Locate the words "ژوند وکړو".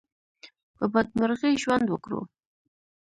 1.61-2.21